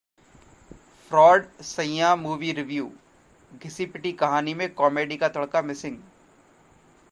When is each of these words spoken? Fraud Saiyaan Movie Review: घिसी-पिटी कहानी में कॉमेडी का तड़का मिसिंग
Fraud 1.11 1.45
Saiyaan 1.61 2.19
Movie 2.21 2.53
Review: 2.53 2.87
घिसी-पिटी 3.51 4.11
कहानी 4.23 4.53
में 4.53 4.69
कॉमेडी 4.73 5.17
का 5.17 5.29
तड़का 5.29 5.61
मिसिंग 5.61 5.97